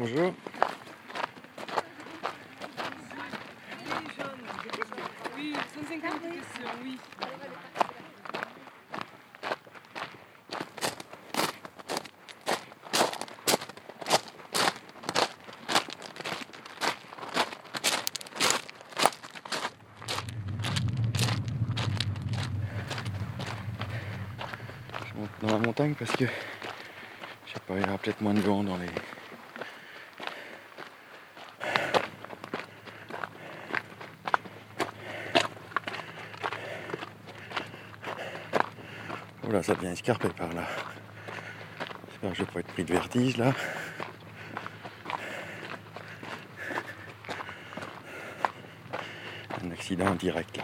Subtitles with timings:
[0.00, 0.32] Bonjour.
[5.36, 6.98] Oui, 150 questions, oui.
[25.04, 28.32] Je monte dans la montagne parce que je sais pas, il y aura peut-être moins
[28.32, 28.86] de vent dans les.
[39.50, 40.62] Oula, ça devient escarpé par là.
[42.08, 43.52] J'espère que je vais pas être pris de vertige là.
[49.64, 50.62] Un accident direct là.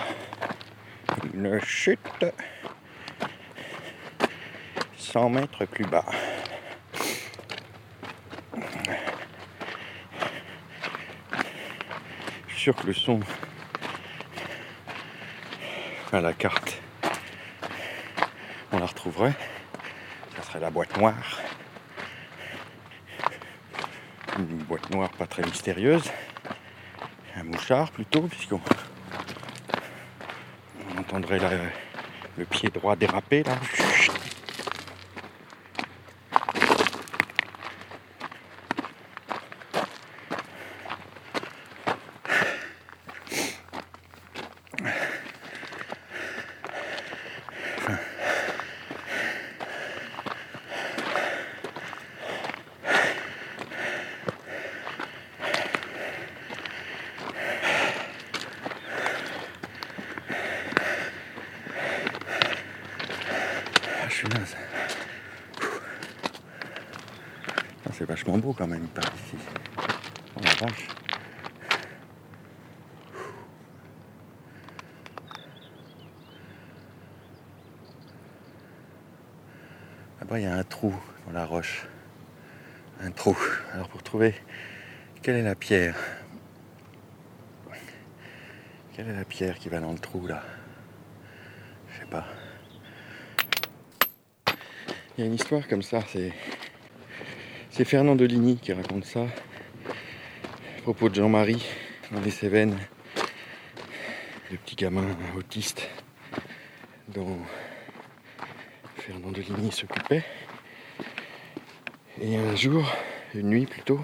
[1.35, 2.27] Une chute
[4.97, 6.05] 100 mètres plus bas.
[12.47, 13.19] Je suis sûr que le son
[16.13, 16.81] à la carte,
[18.87, 19.35] la retrouverait.
[20.37, 21.41] Ça serait la boîte noire.
[24.39, 26.05] Une boîte noire pas très mystérieuse.
[27.35, 28.61] Un mouchard plutôt, puisqu'on
[30.95, 31.41] on entendrait
[32.39, 33.57] le pied droit déraper là.
[67.97, 69.37] C'est vachement beau quand même par ici.
[70.37, 70.87] Oh la.
[80.21, 81.87] Là-bas, il y a un trou dans la roche.
[83.01, 83.35] Un trou.
[83.73, 84.35] Alors pour trouver
[85.23, 85.97] quelle est la pierre?
[88.93, 90.43] Quelle est la pierre qui va dans le trou là?
[91.89, 92.27] Je sais pas.
[95.17, 96.35] Il y a une histoire comme ça, c'est.
[97.77, 99.27] C'est Fernand Deligny qui raconte ça
[100.79, 101.63] à propos de Jean-Marie
[102.11, 102.79] dans les Cévennes,
[104.51, 105.05] le petit gamin
[105.37, 105.87] autiste
[107.09, 107.37] dont
[108.97, 110.25] Fernand Deligny s'occupait.
[112.23, 112.91] Et un jour,
[113.35, 114.01] une nuit plutôt,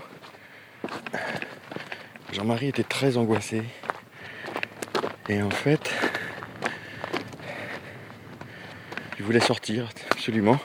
[2.35, 3.63] Jean-Marie était très angoissé.
[5.31, 5.91] Et en fait,
[9.19, 10.59] il voulait sortir absolument.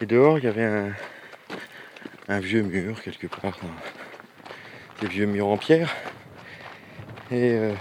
[0.00, 0.92] Et dehors, il y avait un,
[2.28, 3.56] un vieux mur quelque part,
[5.00, 5.94] des vieux murs en pierre.
[7.30, 7.74] Euh,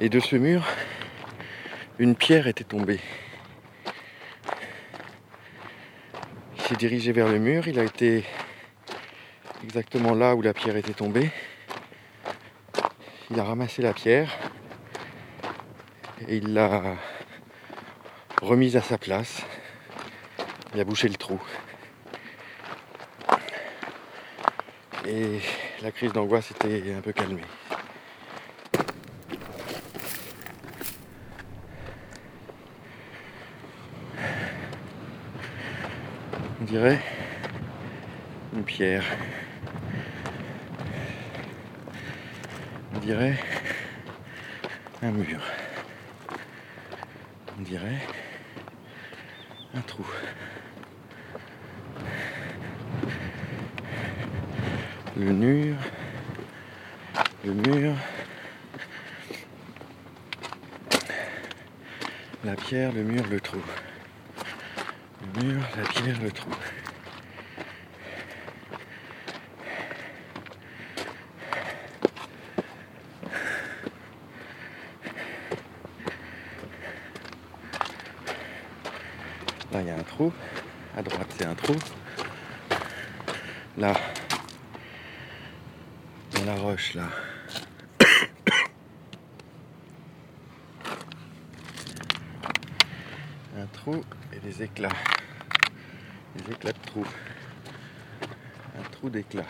[0.00, 0.66] et de ce mur,
[1.98, 3.00] une pierre était tombée.
[6.56, 8.24] Il s'est dirigé vers le mur, il a été
[9.62, 11.30] exactement là où la pierre était tombée.
[13.30, 14.30] Il a ramassé la pierre
[16.26, 16.96] et il l'a
[18.40, 19.42] remise à sa place.
[20.72, 21.40] Il a bouché le trou.
[25.04, 25.40] Et
[25.82, 27.42] la crise d'angoisse était un peu calmée.
[36.60, 37.00] On dirait
[38.54, 39.04] une pierre.
[42.94, 43.36] On dirait
[45.02, 45.40] un mur.
[47.58, 47.98] On dirait
[49.74, 50.06] un trou.
[55.20, 55.76] Le mur,
[57.44, 57.94] le mur,
[62.42, 63.58] la pierre, le mur, le trou.
[65.36, 66.50] Le mur, la pierre, le trou.
[79.70, 80.32] Là, il y a un trou.
[80.96, 81.76] À droite, c'est un trou.
[83.76, 83.92] Là,
[86.94, 87.08] là.
[93.56, 94.88] Un trou et des éclats.
[96.36, 97.04] Des éclats de trou.
[98.78, 99.44] Un trou d'éclats.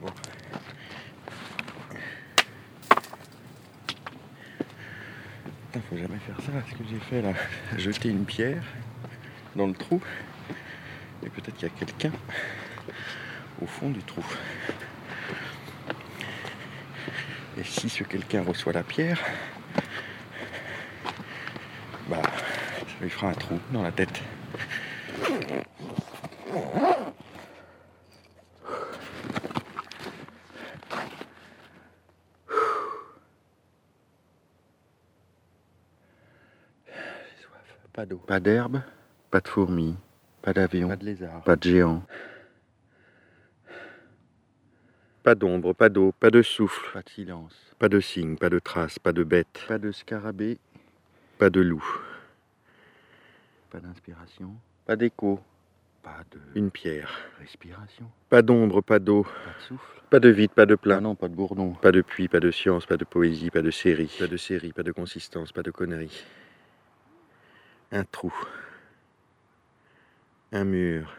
[0.00, 0.06] Bon.
[5.66, 6.52] Putain, faut jamais faire ça.
[6.70, 7.32] Ce que j'ai fait là,
[7.76, 8.62] jeter une pierre
[9.56, 10.00] dans le trou
[11.24, 12.12] Et peut-être qu'il y a quelqu'un
[13.60, 14.24] au fond du trou.
[17.62, 19.20] Et si ce quelqu'un reçoit la pierre,
[22.08, 24.20] bah, ça lui fera un trou dans la tête.
[37.92, 38.82] Pas d'eau, pas d'herbe,
[39.30, 39.94] pas de fourmis,
[40.42, 42.02] pas d'avion, pas de lézard, pas de géant.
[45.22, 48.58] Pas d'ombre, pas d'eau, pas de souffle, pas de silence, pas de signe, pas de
[48.58, 50.58] trace, pas de bête, pas de scarabée,
[51.38, 51.84] pas de loup.
[53.70, 55.40] Pas d'inspiration, pas d'écho,
[56.02, 56.40] pas de.
[56.56, 57.20] Une pierre.
[57.38, 58.10] Respiration.
[58.28, 59.22] Pas d'ombre, pas d'eau.
[59.22, 60.02] Pas de souffle.
[60.10, 61.00] Pas de vide, pas de plein.
[61.00, 61.74] non, pas de bourdon.
[61.74, 64.14] Pas de puits, pas de science, pas de poésie, pas de série.
[64.18, 66.24] Pas de série, pas de consistance, pas de conneries.
[67.92, 68.34] Un trou.
[70.50, 71.14] Un mur.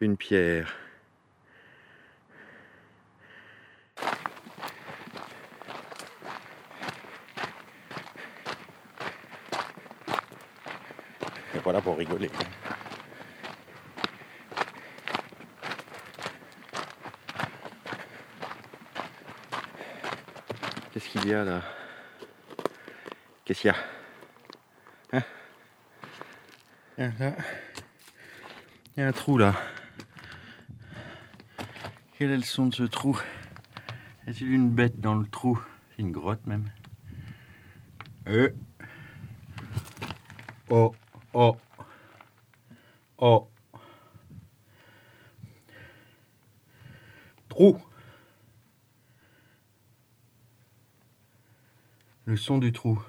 [0.00, 0.72] Une pierre.
[11.66, 12.30] Et voilà pour rigoler.
[20.92, 21.62] Qu'est-ce qu'il y a là?
[23.44, 23.76] Qu'est-ce qu'il y a?
[25.12, 25.22] Hein?
[26.98, 27.32] Là.
[28.96, 29.52] Il y a un trou là.
[32.16, 33.20] Quel est le son de ce trou?
[34.28, 35.60] Y a-t-il une bête dans le trou?
[35.90, 36.70] C'est une grotte même.
[38.28, 38.50] Euh.
[40.68, 40.94] Oh,
[41.36, 41.56] oh,
[43.18, 43.48] oh.
[47.48, 47.78] Trou.
[52.24, 53.02] Le son du trou.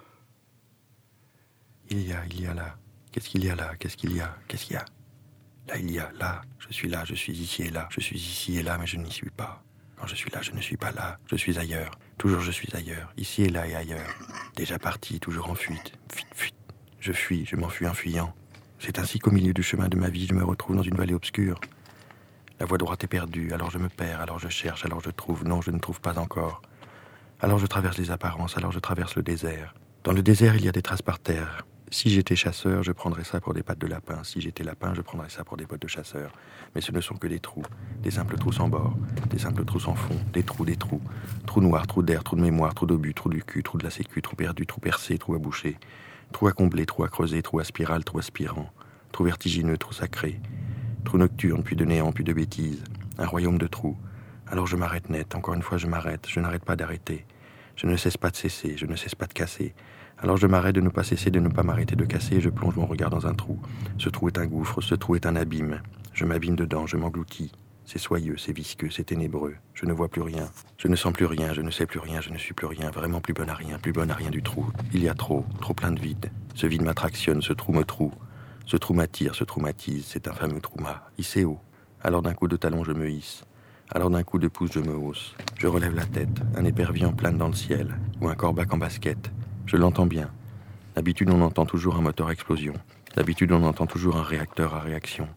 [1.90, 2.78] Il y a, il y a là.
[3.12, 3.76] Qu'est-ce qu'il y a là?
[3.80, 4.36] Qu'est-ce qu'il y a?
[4.48, 4.86] Qu'est-ce qu'il y a?
[5.68, 6.42] Là, il y a, là.
[6.60, 7.88] Je suis là, je suis ici et là.
[7.92, 9.64] Je suis ici et là, mais je n'y suis pas.
[9.96, 11.18] Quand je suis là, je ne suis pas là.
[11.28, 11.98] Je suis ailleurs.
[12.18, 13.14] Toujours je suis ailleurs.
[13.18, 14.14] Ici et là et ailleurs.
[14.56, 15.94] Déjà parti, toujours en fuite.
[16.10, 16.56] Fuite, fuite.
[17.07, 18.33] Je fuis, je m'enfuis en fuyant.
[18.80, 21.13] C'est ainsi qu'au milieu du chemin de ma vie, je me retrouve dans une vallée
[21.13, 21.57] obscure.
[22.59, 25.45] La voie droite est perdue, alors je me perds, alors je cherche, alors je trouve.
[25.45, 26.62] Non, je ne trouve pas encore.
[27.39, 29.74] Alors je traverse les apparences, alors je traverse le désert.
[30.04, 31.65] Dans le désert, il y a des traces par terre.
[31.92, 34.21] Si j'étais chasseur, je prendrais ça pour des pattes de lapin.
[34.25, 36.33] Si j'étais lapin, je prendrais ça pour des bottes de chasseur.
[36.75, 37.63] Mais ce ne sont que des trous,
[38.04, 38.98] des simples trous sans bord,
[39.30, 41.01] des simples trous sans fond, des trous, des trous.
[41.45, 43.92] Trous noirs, trous d'air, trous de mémoire, trous d'obus, trous du cul, trous de la
[43.92, 45.77] sécu, trous perdus, trous percés, trous à boucher.
[46.32, 48.70] Trous à combler, trous à creuser, trous à spirale, trous aspirant.
[49.12, 50.40] Trous vertigineux, trous sacrés.
[51.04, 52.84] Trous nocturnes, puis de néant, puis de bêtises.
[53.18, 53.98] Un royaume de trous.
[54.50, 57.26] Alors je m'arrête net, encore une fois je m'arrête, je n'arrête pas d'arrêter.
[57.76, 59.76] Je ne cesse pas de cesser, je ne cesse pas de casser.
[60.20, 62.50] Alors je m'arrête de ne pas cesser de ne pas m'arrêter de casser et je
[62.50, 63.60] plonge mon regard dans un trou.
[63.98, 65.82] Ce trou est un gouffre, ce trou est un abîme.
[66.14, 67.52] Je m'abîme dedans, je m'engloutis.
[67.88, 69.56] C'est soyeux, c'est visqueux, c'est ténébreux.
[69.74, 70.50] Je ne vois plus rien.
[70.78, 72.89] Je ne sens plus rien, je ne sais plus rien, je ne suis plus rien,
[72.92, 74.66] vraiment plus bonne à rien, plus bonne à rien du trou.
[74.94, 76.30] Il y a trop, trop plein de vide.
[76.54, 78.12] Ce vide m'attractionne, ce trou me troue.
[78.66, 81.62] Ce trou m'attire, ce trou m'attise, c'est un fameux trou m'a hissé haut.
[82.04, 83.45] Alors d'un coup de talon je me hisse.
[83.90, 85.33] Alors d'un coup de pouce je me hausse.
[85.57, 89.31] Je relève la tête, un épervier plane dans le ciel, ou un corbac en basket.
[89.66, 90.30] Je l'entends bien.
[90.95, 92.73] D'habitude, on entend toujours un moteur à explosion.
[93.16, 95.30] D'habitude, on entend toujours un réacteur à réaction.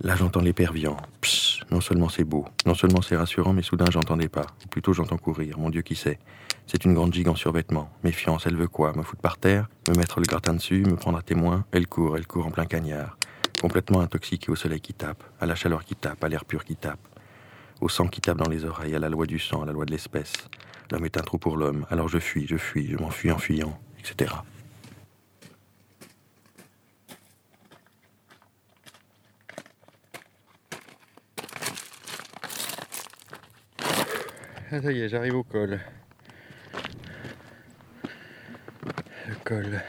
[0.00, 0.98] Là, j'entends l'éperviant.
[1.22, 4.46] Psst, non seulement c'est beau, non seulement c'est rassurant, mais soudain, j'entendais pas.
[4.64, 5.58] Ou plutôt, j'entends courir.
[5.58, 6.18] Mon Dieu, qui sait?
[6.66, 7.90] C'est une grande gigue en survêtement.
[8.04, 8.92] Méfiance, elle veut quoi?
[8.94, 9.68] Me foutre par terre?
[9.88, 10.82] Me mettre le gratin dessus?
[10.82, 11.64] Me prendre à témoin?
[11.72, 13.16] Elle court, elle court en plein cagnard.
[13.60, 16.76] Complètement intoxiquée au soleil qui tape, à la chaleur qui tape, à l'air pur qui
[16.76, 17.00] tape.
[17.80, 19.84] Au sang qui tape dans les oreilles, à la loi du sang, à la loi
[19.84, 20.32] de l'espèce.
[20.90, 23.78] L'homme est un trou pour l'homme, alors je fuis, je fuis, je m'enfuis en fuyant,
[23.98, 24.32] etc.
[34.68, 35.78] Ah, ça y est, j'arrive au col.
[39.28, 39.80] Le col.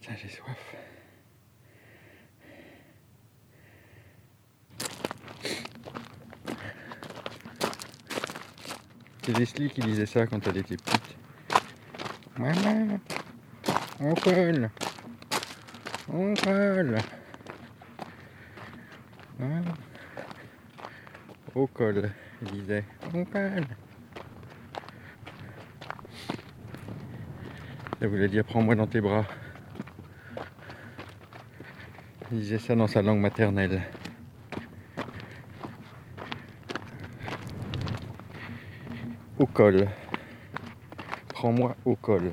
[0.00, 0.74] Tiens, j'ai soif.
[9.24, 11.16] C'est Leslie qui disait ça quand elle était petite.
[12.36, 12.98] Maman,
[14.00, 14.70] on colle.
[16.14, 16.98] On colle.
[21.54, 22.10] Au col,
[22.42, 22.84] il disait.
[23.14, 23.64] On colle.
[27.98, 29.24] Elle voulait dire prends-moi dans tes bras.
[32.30, 33.80] Il disait ça dans sa langue maternelle.
[39.38, 39.88] Au col.
[41.28, 42.32] Prends-moi au col.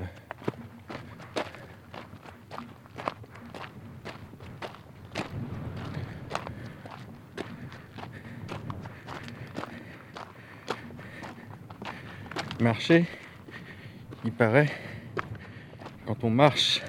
[12.60, 13.06] Marcher,
[14.22, 14.70] il paraît,
[16.04, 16.82] quand on marche,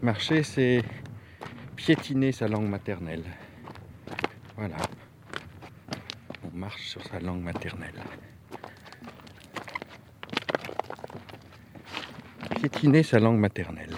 [0.00, 0.82] marcher c'est
[1.76, 3.24] piétiner sa langue maternelle.
[4.56, 4.78] Voilà.
[6.44, 8.00] On marche sur sa langue maternelle.
[12.56, 13.96] Piétiner sa langue maternelle.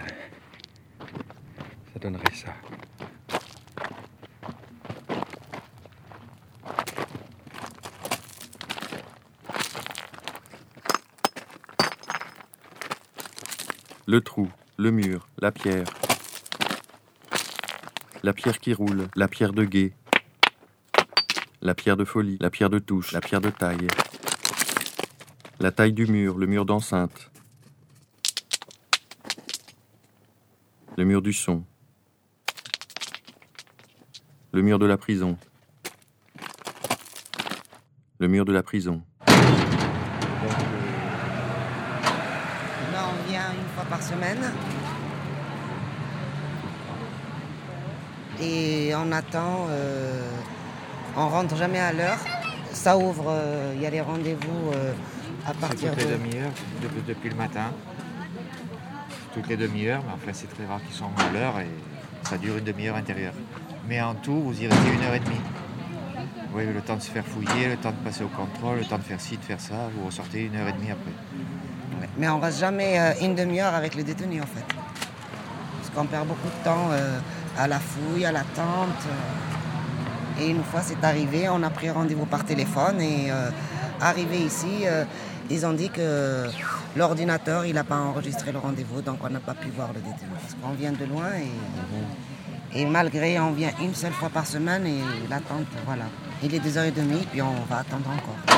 [1.92, 2.54] Ça donnerait ça.
[14.12, 15.86] Le trou, le mur, la pierre.
[18.22, 19.94] La pierre qui roule, la pierre de guet.
[21.62, 23.88] La pierre de folie, la pierre de touche, la pierre de taille.
[25.60, 27.30] La taille du mur, le mur d'enceinte.
[30.98, 31.64] Le mur du son.
[34.52, 35.38] Le mur de la prison.
[38.18, 39.02] Le mur de la prison.
[42.92, 44.38] Là, on vient une fois par semaine.
[48.40, 50.28] Et on attend, euh,
[51.16, 52.18] on rentre jamais à l'heure.
[52.72, 54.92] Ça ouvre, euh, il y a les rendez-vous euh,
[55.46, 56.12] à partir toutes les de.
[56.12, 56.50] demi-heures,
[56.82, 57.72] depuis, depuis le matin.
[59.34, 61.68] Toutes les demi-heures, mais enfin c'est très rare qu'ils sont à l'heure et
[62.28, 63.34] ça dure une demi-heure intérieure.
[63.88, 65.40] Mais en tout, vous y restez une heure et demie.
[66.50, 68.84] Vous avez le temps de se faire fouiller, le temps de passer au contrôle, le
[68.84, 71.12] temps de faire ci, de faire ça, vous ressortez une heure et demie après.
[72.18, 74.64] Mais on reste jamais euh, une demi-heure avec les détenus en fait.
[75.78, 77.18] Parce qu'on perd beaucoup de temps euh,
[77.58, 79.02] à la fouille, à l'attente.
[79.06, 80.40] euh.
[80.42, 83.50] Et une fois c'est arrivé, on a pris rendez-vous par téléphone et euh,
[84.00, 85.04] arrivé ici, euh,
[85.50, 86.46] ils ont dit que
[86.96, 90.28] l'ordinateur il n'a pas enregistré le rendez-vous, donc on n'a pas pu voir le détenu.
[90.40, 94.86] Parce qu'on vient de loin et, et malgré on vient une seule fois par semaine
[94.86, 96.04] et l'attente, voilà.
[96.42, 98.56] Il est 2h30 puis on va attendre encore.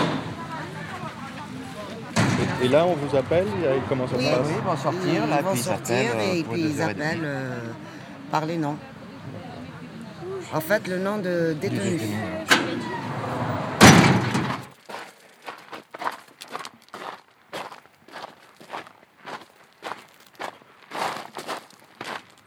[2.65, 3.47] Et là, on vous appelle
[3.91, 6.17] Comment ça Oui, se passe ils vont sortir, Ils là, vont puis ils sortir appellent,
[6.17, 7.61] euh, et puis ils et appellent euh,
[8.31, 8.79] par les noms.
[10.51, 12.01] En fait, le nom de détenu.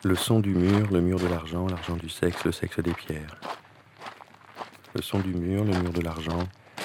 [0.04, 3.40] Le son du mur, le mur de l'argent, l'argent du sexe, le sexe des pierres.
[4.96, 6.40] Le son du mur, le mur de l'argent,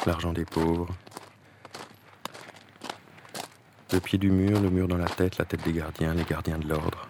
[0.05, 0.89] l'argent des pauvres.
[3.93, 6.59] Le pied du mur, le mur dans la tête, la tête des gardiens, les gardiens
[6.59, 7.09] de l'ordre.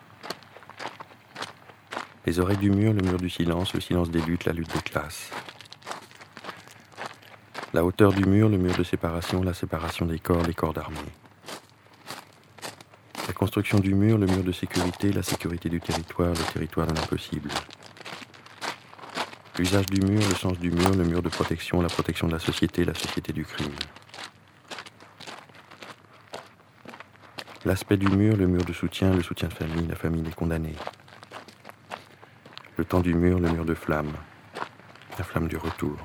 [2.26, 4.80] Les oreilles du mur, le mur du silence, le silence des luttes, la lutte des
[4.80, 5.30] classes.
[7.72, 10.98] La hauteur du mur, le mur de séparation, la séparation des corps, les corps d'armée.
[13.28, 16.94] La construction du mur, le mur de sécurité, la sécurité du territoire, le territoire de
[16.94, 17.50] l'impossible.
[19.56, 22.40] L'usage du mur, le sens du mur, le mur de protection, la protection de la
[22.40, 23.70] société, la société du crime.
[27.64, 30.74] L'aspect du mur, le mur de soutien, le soutien de famille, la famille des condamnés.
[32.76, 34.10] Le temps du mur, le mur de flamme,
[35.16, 35.96] la flamme du retour.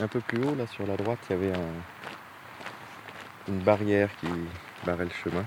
[0.00, 1.82] Un peu plus haut, là, sur la droite, il y avait un-
[3.48, 4.28] une barrière qui
[4.84, 5.44] barrait le chemin.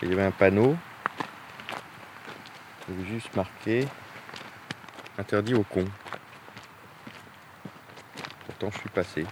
[0.00, 0.76] Il y avait un panneau.
[3.06, 3.86] Juste marqué
[5.18, 5.88] interdit aux cons.
[8.46, 9.26] Pourtant, je suis passé.